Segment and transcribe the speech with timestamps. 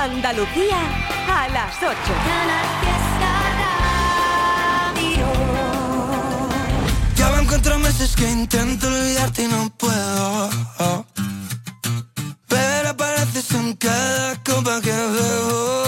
[0.00, 0.78] Andalucía
[1.28, 1.92] a las 8.
[7.16, 10.50] Ya van cuatro meses que intento olvidarte y no puedo.
[12.46, 15.87] Pero apareces en cada copa que bebo.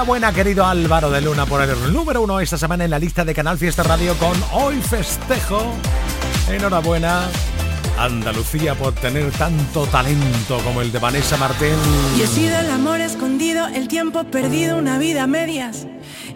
[0.00, 3.34] Enhorabuena, querido Álvaro de Luna, por el número uno esta semana en la lista de
[3.34, 5.74] Canal Fiesta Radio con Hoy Festejo.
[6.48, 7.28] Enhorabuena,
[7.98, 11.74] Andalucía, por tener tanto talento como el de Vanessa Martín.
[12.16, 15.86] Y he sido el amor escondido, el tiempo perdido, una vida a medias.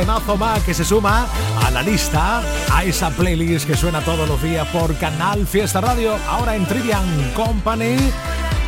[0.00, 1.26] Temazo más que se suma
[1.64, 6.18] a la lista, a esa playlist que suena todos los días por Canal Fiesta Radio,
[6.28, 7.96] ahora en Trivian Company.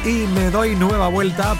[0.07, 1.55] Y me doy nueva vuelta,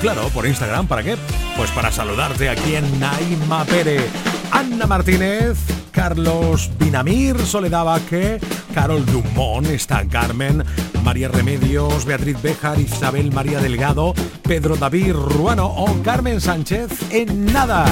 [0.00, 1.16] claro, por Instagram, ¿para qué?
[1.56, 4.08] Pues para saludarte aquí en Naima Pérez.
[4.52, 5.58] Ana Martínez,
[5.90, 8.40] Carlos Binamir, Soledad Vázquez,
[8.72, 10.62] Carol Dumont, está Carmen,
[11.02, 17.84] María Remedios, Beatriz Béjar, Isabel María Delgado, Pedro David Ruano o Carmen Sánchez en nada.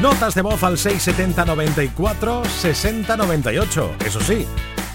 [0.00, 3.96] Notas de voz al 670 94 60 98.
[4.06, 4.46] Eso sí,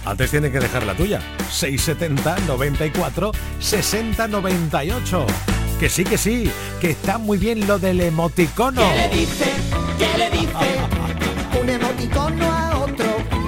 [0.05, 1.19] antes tiene que dejar la tuya.
[1.51, 5.27] 670 94 60 98.
[5.77, 8.81] Que sí, que sí, que está muy bien lo del emoticono.
[8.81, 9.51] ¿Qué le dice?
[9.99, 11.61] ¿Qué le dice?
[11.61, 13.05] Un emoticono a otro.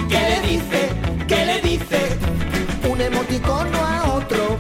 [0.10, 0.90] ¿Qué le dice?
[1.26, 2.18] ¿Qué le dice?
[2.90, 4.58] Un emoticono a otro.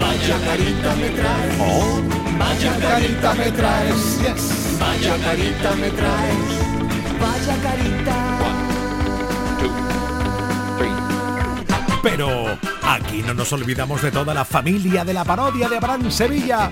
[0.00, 1.56] Vaya carita me traes.
[1.60, 2.21] Oh.
[2.52, 4.18] Vaya carita me traes.
[4.78, 6.36] Vaya carita me traes.
[7.18, 8.16] Vaya carita.
[12.02, 16.70] Pero aquí no nos olvidamos de toda la familia de la parodia de Abraham Sevilla.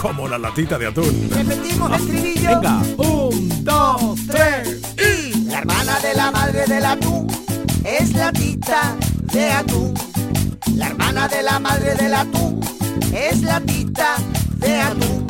[0.00, 1.28] Como la latita de atún.
[1.32, 2.50] Repetimos el estribillo.
[2.50, 4.80] Venga, un, dos, tres.
[4.96, 7.26] Y la hermana de la madre del atún
[7.82, 8.94] es la tita
[9.32, 9.92] de atún.
[10.76, 12.64] La hermana de la madre del atún
[13.14, 14.16] es la tita
[14.56, 15.26] de atún.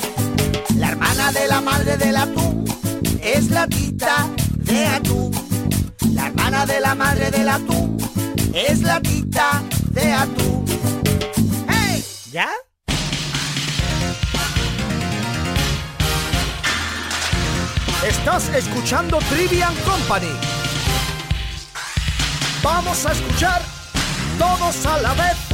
[0.76, 2.64] La hermana de la madre del atún
[3.22, 5.30] es la tita de atún.
[6.12, 7.98] La hermana de la madre del atún
[8.54, 10.64] es la tita de atún.
[11.68, 12.02] ¡Hey!
[12.32, 12.48] ¿Ya?
[18.06, 20.32] Estás escuchando Trivian Company.
[22.62, 23.60] Vamos a escuchar
[24.38, 25.53] todos a la vez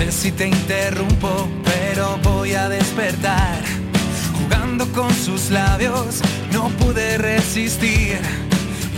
[0.00, 3.60] Sé si te interrumpo, pero voy a despertar.
[4.32, 8.18] Jugando con sus labios, no pude resistir.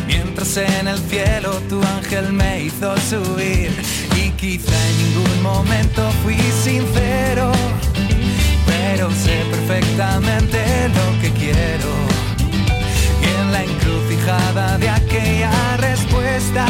[0.07, 3.73] Mientras en el cielo tu ángel me hizo subir.
[4.15, 7.51] Y quizá en ningún momento fui sincero,
[8.65, 11.91] pero sé perfectamente lo que quiero.
[13.23, 16.65] Y en la encrucijada de aquella respuesta,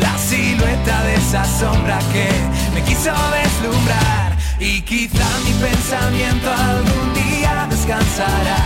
[0.00, 4.36] la silueta de esa sombra que me quiso deslumbrar.
[4.58, 8.58] Y quizá mi pensamiento algún día descansará.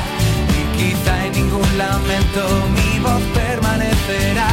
[0.59, 2.43] Y quizá en ningún lamento
[2.77, 4.51] mi voz permanecerá.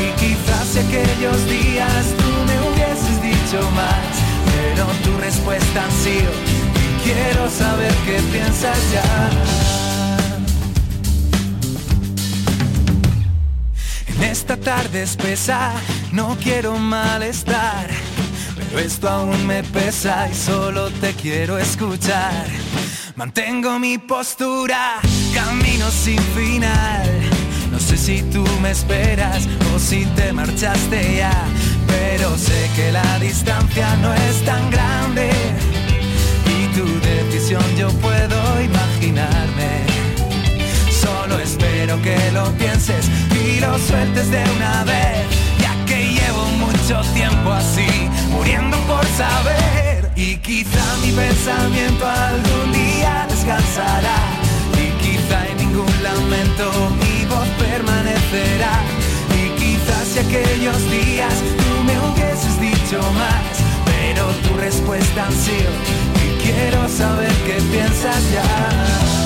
[0.00, 6.30] Y quizás si aquellos días tú me hubieses dicho más, pero tu respuesta ha sido,
[6.74, 9.30] y quiero saber qué piensas ya.
[14.14, 15.72] En esta tarde espesa
[16.12, 17.88] no quiero malestar,
[18.78, 22.46] esto aún me pesa y solo te quiero escuchar.
[23.16, 25.00] Mantengo mi postura,
[25.34, 27.08] camino sin final.
[27.70, 31.44] No sé si tú me esperas o si te marchaste ya,
[31.86, 35.30] pero sé que la distancia no es tan grande
[36.46, 39.84] y tu decisión yo puedo imaginarme.
[40.90, 43.08] Solo espero que lo pienses
[43.44, 45.26] y lo sueltes de una vez,
[51.50, 54.18] pensamiento algún día descansará,
[54.74, 58.82] y quizá en ningún lamento mi voz permanecerá.
[59.34, 63.42] Y quizás si aquellos días tú me hubieses dicho más,
[63.84, 65.72] pero tu respuesta ha sido,
[66.24, 69.19] y quiero saber qué piensas ya.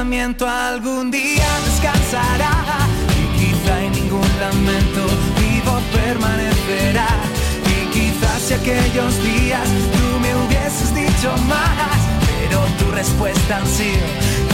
[0.00, 2.52] Algún día descansará.
[3.20, 5.06] Y quizá en ningún lamento
[5.38, 7.08] mi voz permanecerá.
[7.66, 14.06] Y quizás si aquellos días tú me hubieses dicho más Pero tu respuesta ha sido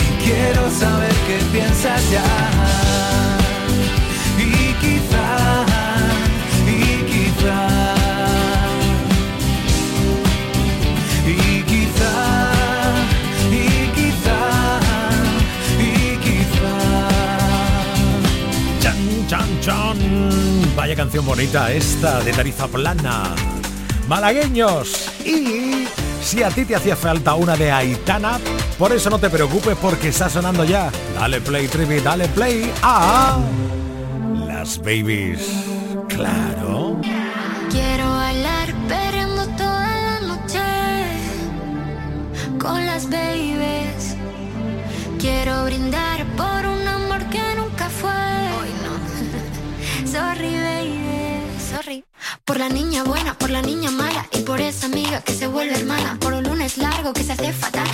[0.02, 3.35] Y quiero saber qué piensas ya
[20.86, 23.34] Vaya canción bonita esta de Tarifa Plana.
[24.06, 25.10] Malagueños.
[25.24, 25.84] Y
[26.22, 28.38] si a ti te hacía falta una de Aitana,
[28.78, 30.92] por eso no te preocupes porque está sonando ya.
[31.16, 33.36] Dale play, Trivi, dale play a
[34.46, 35.40] las babies.
[36.08, 37.00] Claro.
[37.68, 40.60] Quiero bailar perreando toda la noche
[42.60, 44.14] con las babies.
[45.18, 46.15] Quiero brindar
[52.46, 55.74] Por la niña buena, por la niña mala y por esa amiga que se vuelve
[55.74, 56.16] hermana.
[56.20, 57.88] Por un lunes largo que se hace fatal,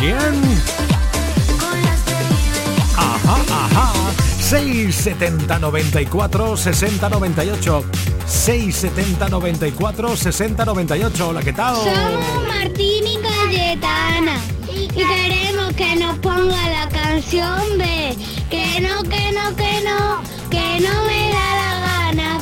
[0.00, 0.16] quién?
[2.96, 3.92] Ajá, ajá.
[4.40, 7.84] 670 94 60 98.
[8.26, 11.28] 670 94 60 98.
[11.28, 11.76] Hola, ¿qué tal?
[11.76, 14.36] Somos Martín y Cayetana
[14.74, 18.16] y queremos que nos ponga la canción B.
[18.48, 22.40] Que no, que no, que no, que no me da la gana,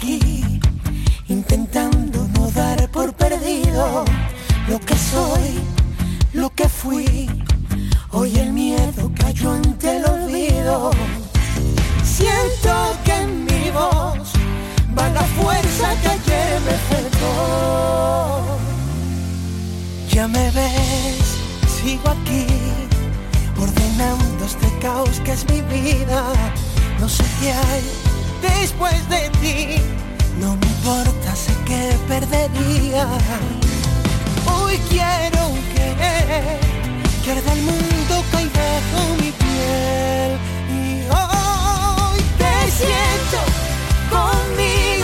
[0.00, 0.60] aquí,
[1.28, 4.04] intentando no dar por perdido
[4.68, 5.60] lo que soy,
[6.32, 7.28] lo que fui.
[8.12, 10.90] Hoy el miedo cayó ante el olvido.
[12.02, 12.72] Siento
[13.04, 14.32] que en mi voz
[14.98, 17.00] va la fuerza que ayer me.
[20.12, 21.38] Ya me ves,
[21.82, 22.46] sigo aquí,
[23.58, 26.24] ordenando este caos que es mi vida.
[26.98, 28.09] No sé qué hay
[28.40, 29.76] después de ti,
[30.40, 33.06] no me importa, sé que perdería.
[34.46, 35.42] Hoy quiero
[35.74, 36.58] querer
[37.24, 40.30] que arda el mundo caiga bajo mi piel.
[40.70, 43.38] Y hoy te siento
[44.10, 44.99] conmigo,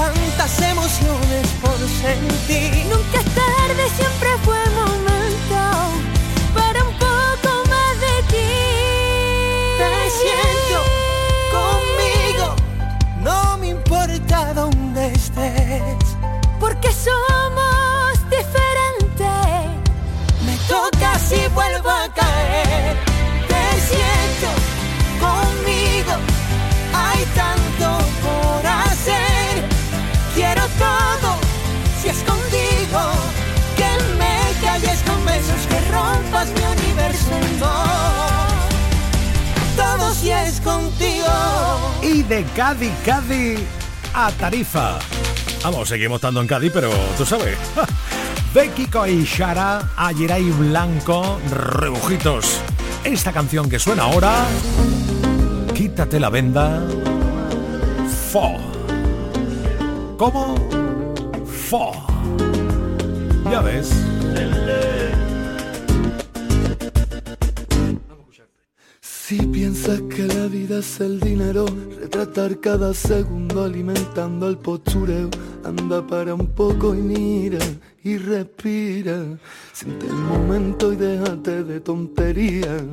[0.00, 2.86] tantas emociones por sentir.
[2.86, 3.19] Nunca
[40.62, 41.26] Contigo.
[42.02, 43.58] Y de Cádiz, Cádiz
[44.14, 44.98] a Tarifa.
[45.64, 47.58] Vamos, seguimos estando en Cádiz, pero tú sabes.
[48.54, 52.60] De Kiko y Shara a Yeray Blanco, Rebujitos.
[53.02, 54.46] Esta canción que suena ahora,
[55.74, 56.80] Quítate la venda,
[58.30, 58.56] Fo.
[60.16, 60.54] ¿Cómo?
[61.44, 61.92] Fo.
[63.50, 63.90] Ya ves.
[69.30, 71.64] Si piensas que la vida es el dinero,
[72.00, 75.30] retratar cada segundo alimentando el postureo,
[75.62, 77.60] anda para un poco y mira
[78.02, 79.22] y respira,
[79.72, 82.84] siente el momento y déjate de tontería.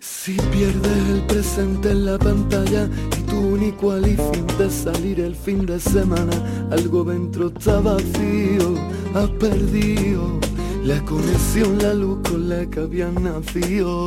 [0.00, 5.66] Si pierdes el presente en la pantalla y tu único alivio de salir el fin
[5.66, 6.32] de semana,
[6.70, 8.74] algo dentro está vacío,
[9.12, 10.47] has perdido
[10.88, 14.06] la conexión, la luz con la que habías nacido.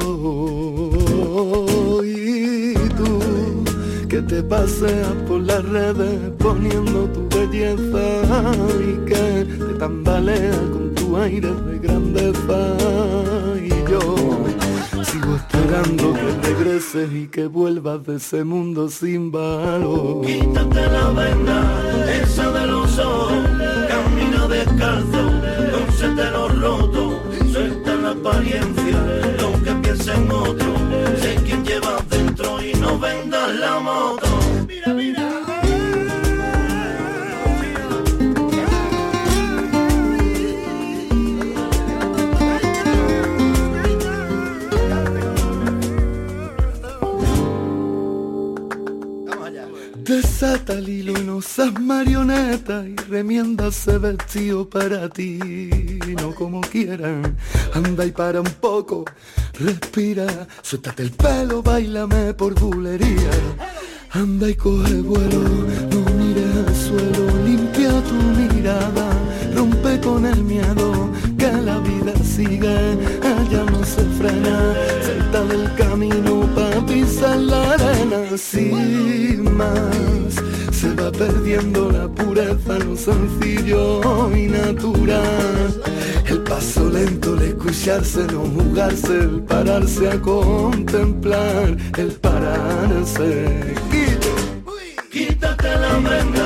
[2.03, 3.19] Y tú
[4.09, 8.05] que te paseas por las redes poniendo tu belleza
[8.89, 12.59] y que te tambaleas con tu aire de grandeza.
[13.63, 14.01] Y yo
[15.03, 20.25] sigo esperando que regreses y que vuelvas de ese mundo sin valor.
[20.25, 21.57] Quítate la venda,
[22.23, 22.80] esa de los
[33.81, 34.27] moto.
[34.67, 35.27] Mira, mira.
[50.03, 55.39] Desata el hilo no seas marioneta y remienda ese vestido para ti,
[56.21, 57.35] no como quieran.
[57.73, 59.05] Anda y para un poco,
[59.59, 63.31] respira, suéltate el pelo, bailame por bulería.
[64.11, 65.41] Anda y coge vuelo,
[65.91, 69.09] no mires al suelo, limpia tu mirada,
[69.55, 72.77] rompe con el miedo, que la vida sigue,
[73.23, 76.40] ella no se frena, salta del camino
[76.81, 80.35] pa' pisar la arena, sin más,
[80.71, 85.81] se va perdiendo la pureza, lo sencillo y natural,
[86.25, 93.75] el paso lento, el escucharse, no jugarse, el pararse a contemplar, el pararse.
[95.11, 96.40] Quítate la venda,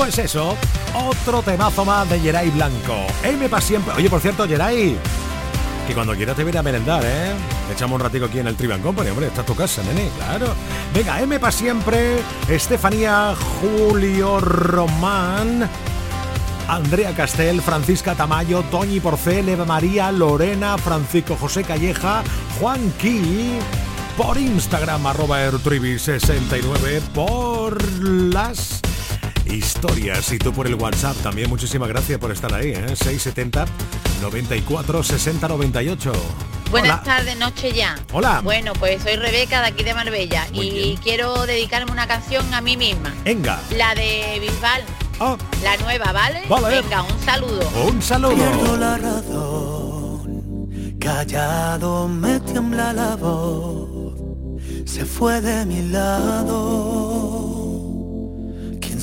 [0.00, 0.56] Pues eso,
[0.94, 3.06] otro temazo más de Geray Blanco.
[3.22, 3.92] M pa' siempre.
[3.92, 4.96] Oye, por cierto, Geray,
[5.86, 7.34] que cuando quieras te viene a merendar, ¿eh?
[7.70, 10.54] Echamos un ratico aquí en el Trivian Company, hombre, está tu casa, nene, claro.
[10.94, 12.16] Venga, M pa' siempre,
[12.48, 15.68] Estefanía, Julio Román,
[16.66, 22.22] Andrea Castel, Francisca Tamayo, Toñi Porcel, Eva María, Lorena, Francisco José Calleja,
[22.58, 23.58] Juan Ki,
[24.16, 28.80] por Instagram, arroba ertrivi69, por las
[29.52, 31.48] historias y tú por el WhatsApp también.
[31.48, 32.84] Muchísimas gracias por estar ahí, ¿eh?
[32.96, 33.66] 670
[34.22, 36.12] 94 60 98.
[36.70, 37.02] Buenas Hola.
[37.02, 37.96] tardes, noche ya.
[38.12, 38.40] Hola.
[38.44, 40.96] Bueno, pues soy Rebeca de aquí de Marbella Muy y bien.
[40.98, 43.12] quiero dedicarme una canción a mí misma.
[43.24, 44.82] Venga, La de Bisbal,
[45.18, 46.42] Ah, la nueva, ¿vale?
[46.48, 46.80] Vale.
[46.80, 47.68] Venga, un saludo.
[47.86, 48.76] un Pierdo saludo.
[48.76, 54.14] la razón, callado me tiembla la voz,
[54.86, 57.09] se fue de mi lado.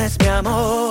[0.00, 0.89] así vienes, mi amor.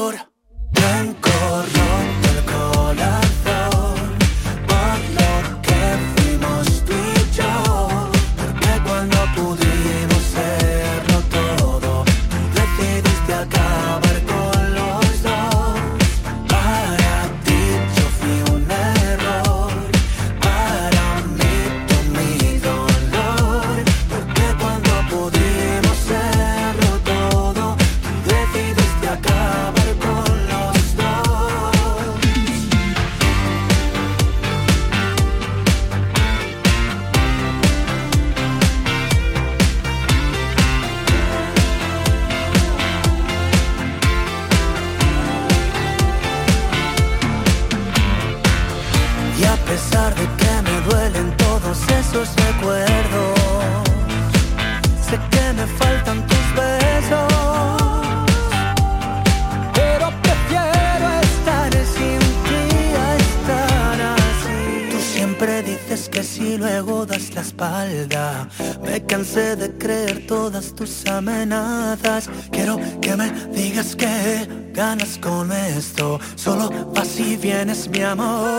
[71.08, 72.30] Amenazas.
[72.52, 76.20] Quiero que me digas que ganas con esto.
[76.36, 78.59] Solo vas y vienes, mi amor.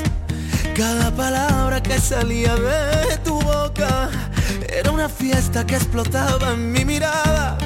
[0.75, 4.09] Cada palabra que salía de tu boca
[4.69, 7.57] era una fiesta que explotaba en mi mirada.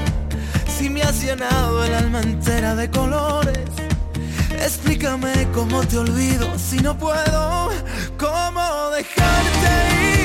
[0.67, 3.69] Si me has llenado el alma entera de colores,
[4.51, 7.69] explícame cómo te olvido si no puedo.
[8.17, 10.24] ¿Cómo dejarte ir?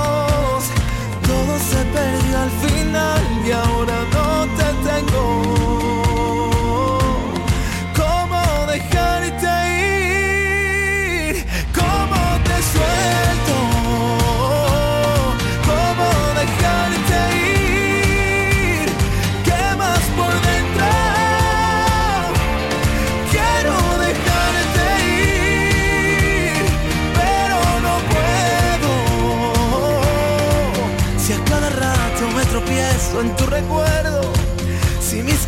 [1.31, 4.10] Todo se perdió al final y ahora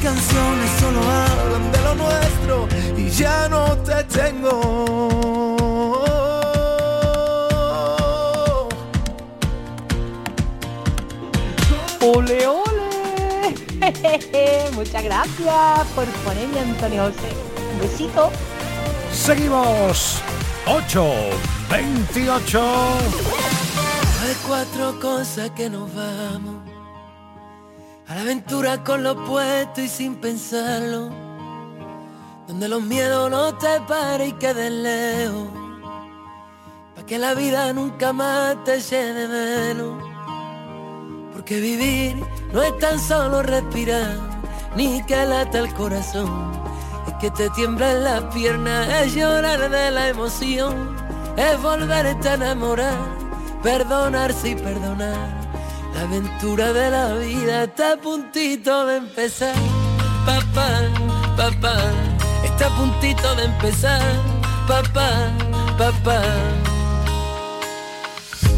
[0.04, 4.60] canciones solo hablan de lo nuestro y ya no te tengo.
[12.02, 13.56] ¡Ole, ole!
[14.74, 17.30] Muchas gracias por ponerme Antonio José.
[17.74, 18.30] Un besito.
[19.14, 20.22] Seguimos.
[20.66, 21.14] 8,
[21.70, 22.62] 28.
[24.22, 26.73] Hay cuatro cosas que nos vamos.
[28.14, 31.10] A la aventura con lo puesto y sin pensarlo.
[32.48, 35.48] Donde los miedos no te paren y queden lejos.
[36.96, 40.04] Pa' que la vida nunca más te llene menos.
[41.34, 42.24] Porque vivir
[42.54, 44.20] no es tan solo respirar,
[44.76, 46.52] ni que lata el corazón.
[47.08, 50.96] Es que te tiemblan las piernas, es llorar de la emoción,
[51.36, 53.08] es volverte a enamorar,
[53.64, 55.43] perdonarse y perdonar.
[55.94, 59.56] La aventura de la vida está a puntito de empezar.
[60.26, 60.70] Papá,
[61.38, 61.78] papá,
[62.44, 64.02] está a puntito de empezar.
[64.68, 65.32] Papá,
[65.78, 66.22] papá.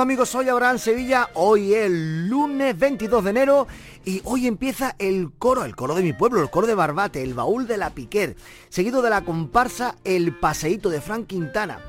[0.00, 3.66] Amigos, soy Abraham Sevilla, hoy es lunes 22 de enero
[4.04, 7.34] y hoy empieza el coro, el coro de mi pueblo, el coro de Barbate, el
[7.34, 8.36] baúl de la Piquer,
[8.68, 11.80] seguido de la comparsa El Paseíto de Frank Quintana.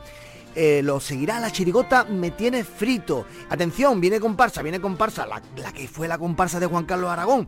[0.55, 3.25] eh, lo seguirá la chirigota Me Tiene Frito.
[3.49, 7.47] Atención, viene comparsa, viene comparsa, la, la que fue la comparsa de Juan Carlos Aragón.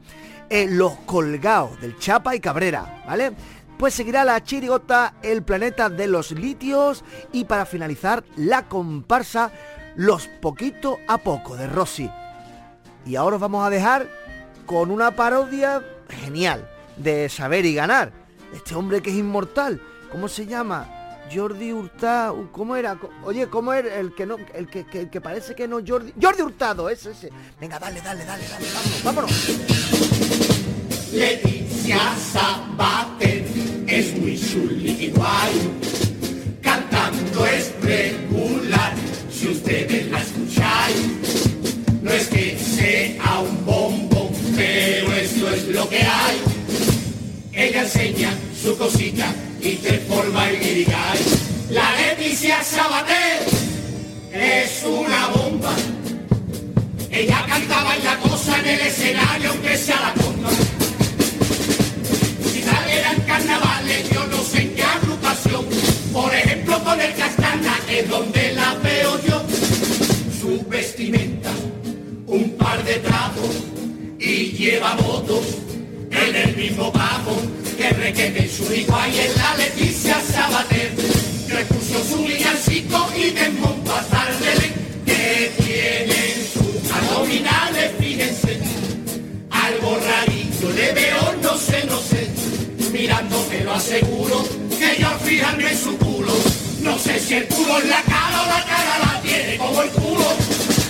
[0.50, 3.32] Eh, los Colgados, del Chapa y Cabrera, ¿vale?
[3.78, 9.52] Pues seguirá la chirigota El Planeta de los Litios y para finalizar la comparsa
[9.96, 12.10] Los Poquito a Poco de Rossi.
[13.06, 14.08] Y ahora os vamos a dejar
[14.66, 18.12] con una parodia genial de Saber y Ganar.
[18.54, 19.82] Este hombre que es inmortal.
[20.12, 20.88] ¿Cómo se llama?
[21.34, 23.00] Jordi Hurtado, ¿cómo era?
[23.24, 26.14] Oye, ¿cómo era el que no, el que, el que parece que no Jordi?
[26.20, 27.30] Jordi Hurtado, ese, ese.
[27.60, 28.66] Venga, dale, dale, dale, dale,
[29.04, 29.50] vámonos, vámonos.
[31.14, 33.46] Leticia Sabater
[33.88, 35.89] es muy chuli igual.
[47.60, 48.32] Ella enseña
[48.64, 51.20] su cosita y te forma el guirigay.
[51.72, 53.46] La Leticia Sabater
[54.32, 55.76] es una bomba.
[57.12, 60.50] Ella cantaba en la cosa en el escenario, aunque sea la contra.
[62.52, 65.66] Si tal eran carnavales, yo no sé en qué agrupación.
[66.14, 69.44] Por ejemplo, con el Castana es donde la veo yo.
[70.40, 71.52] Su vestimenta,
[72.26, 73.50] un par de trapos
[74.18, 75.69] y lleva votos
[76.28, 77.36] en el mismo bajo
[77.78, 80.92] que requete en su hijo ahí en la Leticia Sabater.
[81.48, 84.74] Repuso su villancico y desmontó a tarde
[85.06, 88.60] que tienen sus abdominales, fíjense.
[89.50, 92.28] Algo rarito le veo, no sé, no sé.
[92.92, 94.46] Mirando pero aseguro
[94.78, 96.34] que yo al en su culo.
[96.82, 99.90] No sé si el culo es la cara o la cara la tiene como el
[99.90, 100.26] culo.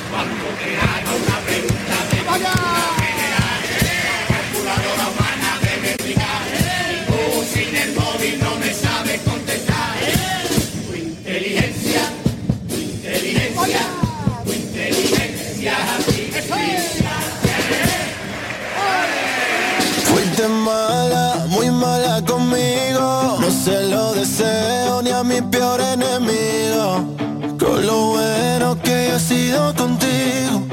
[0.10, 2.99] Cuando te haga una pregunta de ¡Vaya!
[23.64, 27.16] Se lo deseo ni a mi peor enemigo.
[27.60, 30.64] Con lo bueno que he sido contigo.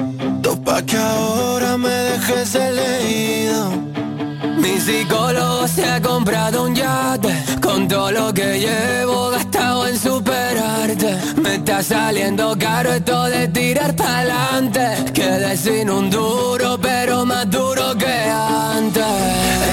[0.42, 3.86] Topa que ahora me dejes elegido.
[4.56, 11.18] Mi psicólogo se ha comprado un yate Con todo lo que llevo gastado en superarte
[11.36, 17.94] Me está saliendo caro esto de tirar pa'lante Quedé sin un duro pero más duro
[17.98, 19.04] que antes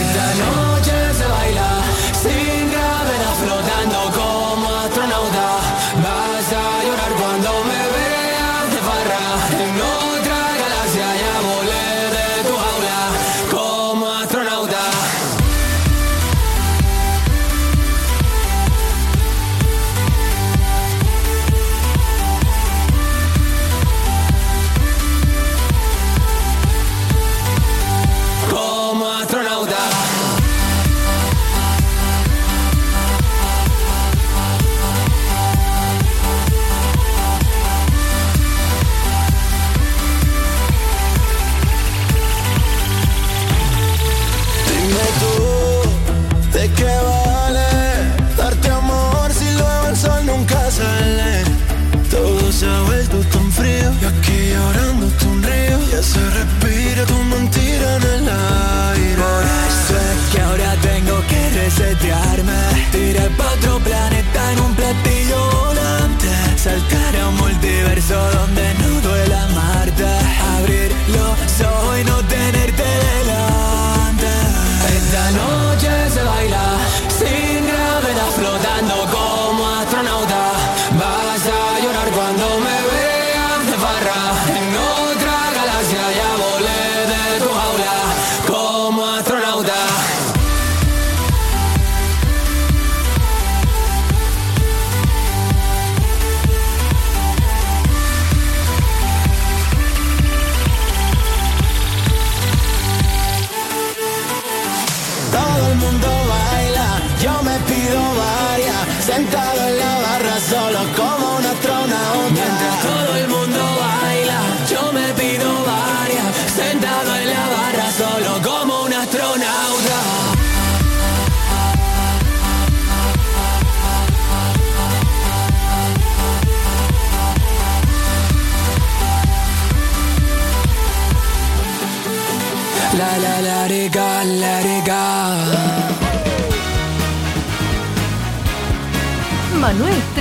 [0.01, 1.69] Esta noche se baila
[2.21, 2.92] sin gravedad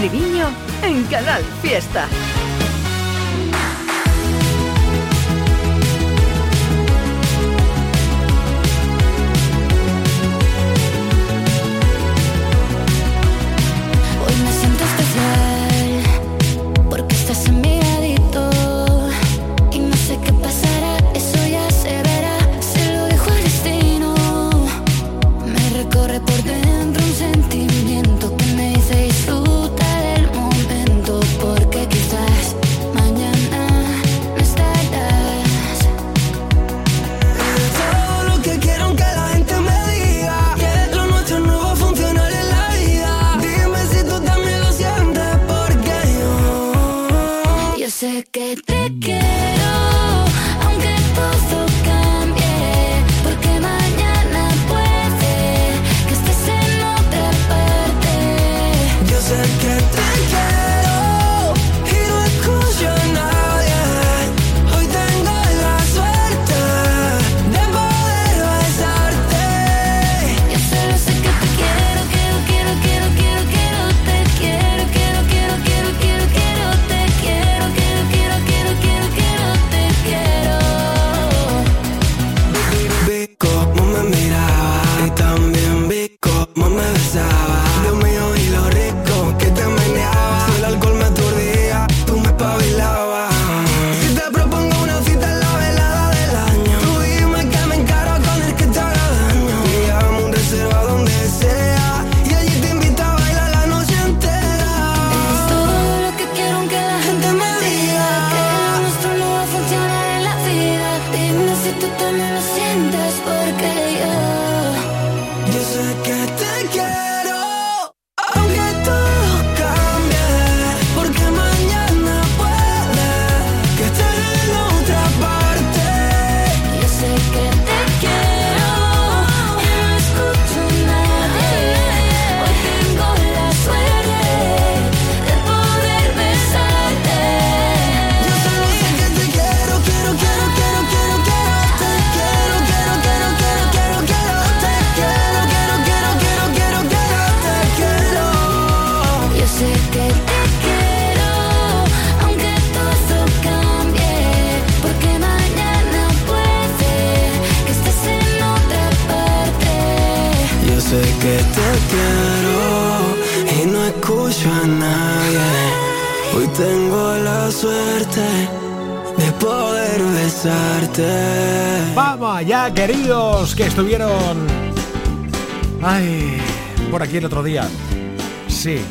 [0.03, 0.49] Triviño
[0.83, 2.09] en Canal Fiesta.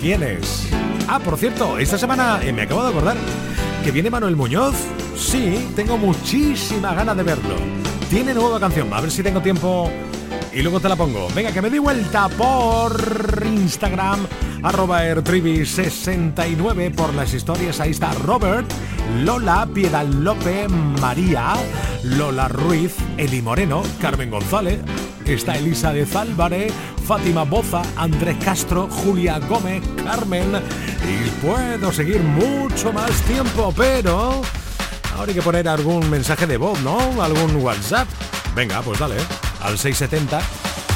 [0.02, 0.68] ¿Quiénes?
[1.08, 3.18] Ah, por cierto, esta semana eh, me acabo de acordar
[3.84, 4.76] que viene Manuel Muñoz.
[5.16, 7.56] Sí, tengo muchísima ganas de verlo.
[8.10, 9.90] Tiene nueva canción, a ver si tengo tiempo
[10.52, 11.28] y luego te la pongo.
[11.36, 14.26] Venga, que me di vuelta por Instagram,
[14.64, 17.80] arroba ertrivi69 por las historias.
[17.80, 18.70] Ahí está Robert,
[19.24, 20.68] Lola, Piedad López,
[21.00, 21.54] María,
[22.04, 24.80] Lola Ruiz, Eli Moreno, Carmen González,
[25.26, 26.74] está Elisa de Zálvarez,
[27.12, 30.64] Fátima Boza, Andrés Castro, Julia Gómez, Carmen
[31.04, 34.42] y puedo seguir mucho más tiempo, pero
[35.18, 37.22] ahora hay que poner algún mensaje de voz, ¿no?
[37.22, 38.08] Algún WhatsApp.
[38.56, 39.18] Venga, pues dale,
[39.62, 40.40] al 670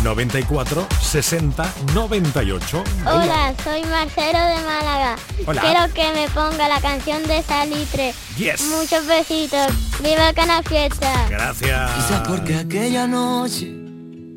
[0.05, 2.83] 94 60 98.
[3.05, 5.17] Hola, soy Marcelo de Málaga.
[5.45, 5.61] Hola.
[5.63, 8.13] Quiero que me ponga la canción de Salitre.
[8.37, 8.61] Yes.
[8.69, 9.67] Muchos besitos.
[10.01, 11.27] Viva Canal Fiesta.
[11.29, 11.91] Gracias.
[11.91, 13.84] Quizás porque aquella noche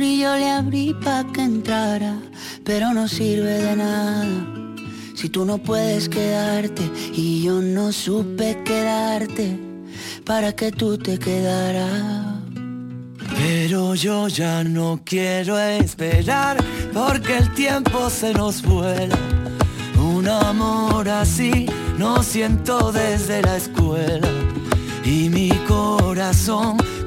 [0.00, 2.16] y yo le abrí pa' que entrara,
[2.64, 4.26] pero no sirve de nada.
[5.14, 6.82] Si tú no puedes quedarte
[7.12, 9.58] y yo no supe quedarte
[10.24, 12.40] para que tú te quedaras.
[13.36, 16.56] Pero yo ya no quiero esperar
[16.92, 19.18] porque el tiempo se nos vuela.
[19.98, 21.66] Un amor así
[21.98, 24.28] no siento desde la escuela.
[25.04, 26.76] Y mi corazón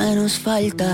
[0.00, 0.90] menos falta.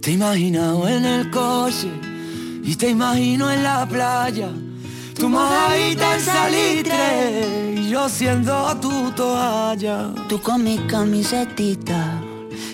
[0.00, 1.90] Te he imaginado en el coche
[2.62, 4.50] y te imagino en la playa.
[5.18, 10.12] Tu mojadita en salitre y yo siendo tu toalla.
[10.28, 12.20] Tú con mi camisetita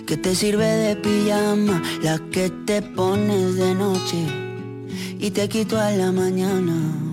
[0.07, 4.21] que te sirve de pijama, la que te pones de noche
[5.21, 7.10] y te quito a la mañana.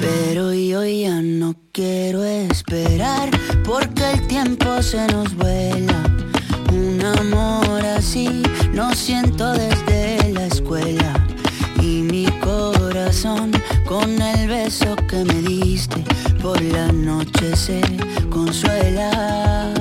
[0.00, 3.30] Pero yo ya no quiero esperar
[3.64, 6.02] porque el tiempo se nos vuela.
[6.72, 8.42] Un amor así
[8.72, 11.26] no siento desde la escuela
[11.80, 13.52] y mi corazón
[13.86, 16.04] con el beso que me diste
[16.42, 17.80] por la noche se
[18.30, 19.72] consuela.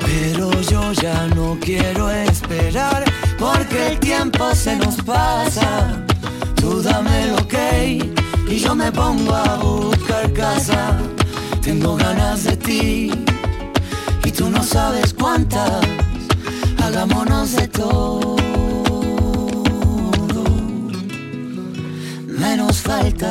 [0.00, 3.04] Pero yo ya no quiero esperar
[3.38, 6.04] porque el tiempo se nos pasa.
[6.56, 8.17] Tú dame lo que
[8.48, 10.98] y yo me pongo a buscar casa.
[11.60, 13.10] Tengo ganas de ti
[14.24, 15.84] y tú no sabes cuántas.
[16.82, 18.36] Hagámonos de todo.
[22.26, 23.30] Menos falta.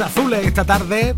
[0.00, 1.14] azules esta tarde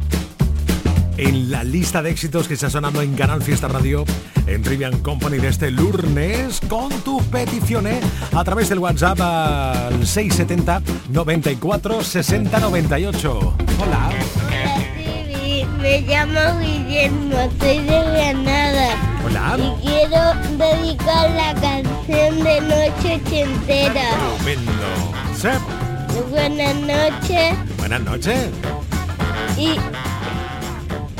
[1.16, 4.04] en la lista de éxitos que está sonando en Canal Fiesta Radio
[4.46, 10.82] en Trivian Company de este lunes con tus peticiones a través del WhatsApp al 670
[11.10, 13.56] 94 60 98.
[13.80, 14.10] Hola.
[15.42, 18.88] Sí, me llamo Guillermo, soy de Granada.
[19.24, 19.56] Hola.
[19.58, 24.08] Y quiero dedicar la canción de Noche Ochentera.
[24.42, 24.72] Tremendo.
[26.30, 28.48] Buenas noches Buenas noches.
[29.58, 29.76] y,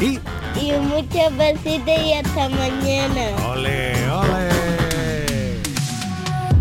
[0.03, 0.19] Y
[0.59, 3.51] y muchos besitos y hasta mañana.
[3.51, 5.61] ole, ole.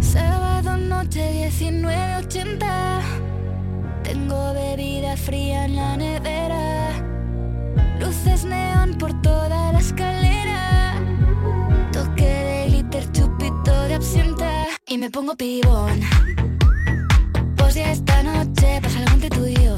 [0.02, 3.00] Sábado noche 19.80
[4.04, 6.90] Tengo bebida fría en la nevera
[8.02, 10.96] Luces neón por toda la escalera
[11.94, 16.02] Toque de glitter, chupito de absenta Y me pongo pibón
[17.56, 19.78] Pues ya esta noche pasa algo entre tú y yo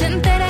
[0.00, 0.49] noche entera.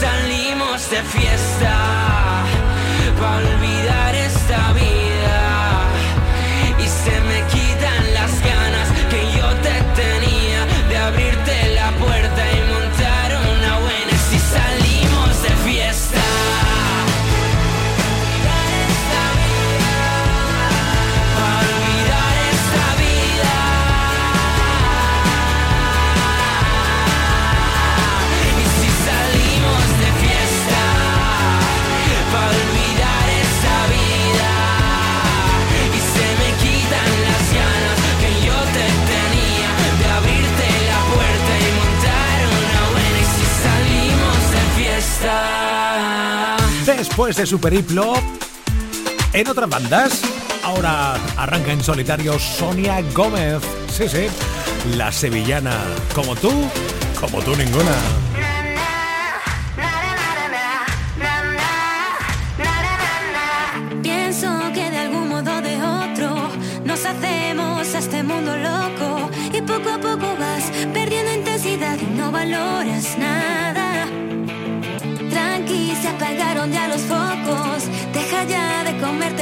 [0.00, 1.79] salimos de fiesta.
[47.26, 47.74] después de Super
[49.34, 50.22] en otras bandas.
[50.64, 53.62] Ahora arranca en solitario Sonia Gómez.
[53.92, 54.26] Sí, sí,
[54.96, 55.76] la sevillana.
[56.14, 56.50] Como tú,
[57.20, 58.29] como tú ninguna.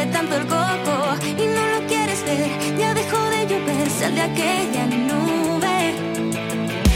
[0.07, 2.78] tanto el coco y no lo quieres ver.
[2.78, 5.94] Ya dejó de llover, sal de aquella nube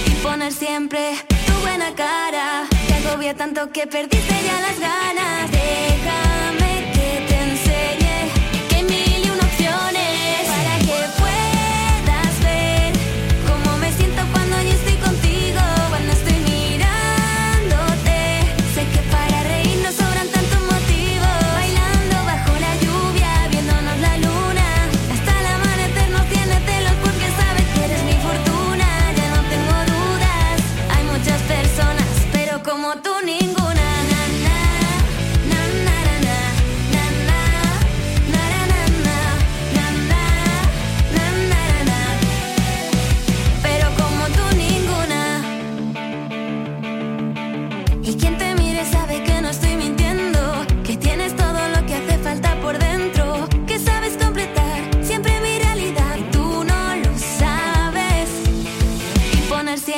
[0.06, 2.66] y poner siempre tu buena cara.
[2.86, 5.50] Te agobia tanto que perdiste ya las ganas.
[5.50, 6.41] Deja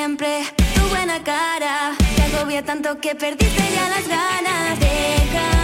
[0.05, 0.45] siempre
[0.75, 1.97] tu buena cara.
[2.15, 4.79] Te agobia tanto que perdiste ya las ganas.
[4.79, 5.64] Déjame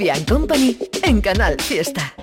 [0.00, 2.14] es Trivian Company en Canal Fiesta.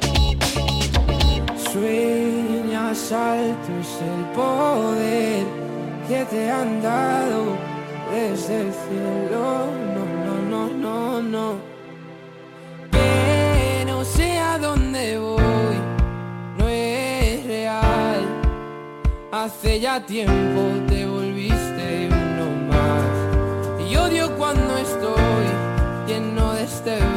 [1.72, 5.46] Sueñas alto es el poder
[6.08, 7.56] que te han dado
[8.12, 9.68] desde el cielo.
[9.94, 11.56] No, no, no, no, no.
[12.92, 15.78] Que no sé a dónde voy,
[16.58, 18.26] no es real.
[19.32, 23.88] Hace ya tiempo te volviste uno más.
[23.88, 25.46] Y odio cuando estoy
[26.08, 27.17] lleno de este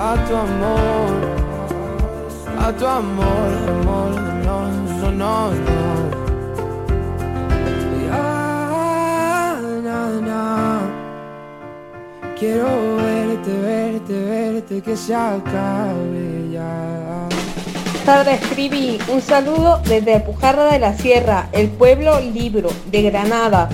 [0.00, 1.10] a tu amor,
[2.58, 4.10] a tu amor, amor,
[4.46, 4.58] no,
[5.02, 5.80] no, no, no.
[8.06, 10.80] Ya, na, na.
[12.38, 17.28] Quiero verte, verte, verte, que se acabe ya.
[18.06, 18.98] tardes, Trivi.
[19.12, 23.68] Un saludo desde Pujarra de la Sierra, el pueblo Libro, de Granada.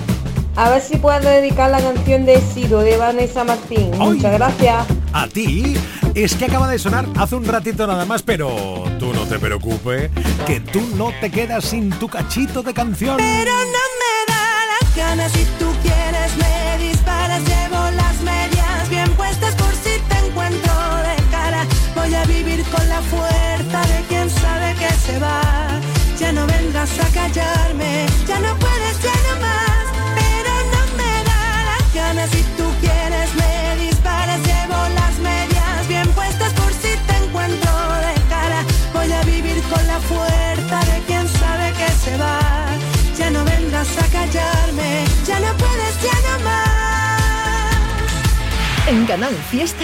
[0.57, 3.91] A ver si puedo dedicar la canción de Sido de Vanessa Martín.
[3.97, 4.96] Muchas gracias.
[5.17, 5.73] A ti
[6.13, 10.11] es que acaba de sonar hace un ratito nada más, pero tú no te preocupes,
[10.45, 13.17] que tú no te quedas sin tu cachito de canción.
[13.17, 14.45] Pero no me da
[14.79, 20.27] las ganas si tú quieres me disparas, llevo las medias bien puestas por si te
[20.27, 20.73] encuentro
[21.07, 21.65] de cara.
[21.95, 25.81] Voy a vivir con la fuerza de quien sabe que se va.
[26.19, 29.16] Ya no vengas a callarme, ya no puedes, ya
[48.87, 49.83] En Canal Fiesta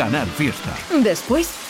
[0.00, 0.74] Canal Fiesta.
[1.02, 1.50] Después,